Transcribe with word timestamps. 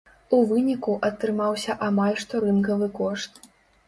У 0.35 0.37
выніку, 0.51 0.95
атрымаўся 1.09 1.75
амаль 1.87 2.17
што 2.23 2.41
рынкавы 2.47 2.87
кошт. 3.01 3.39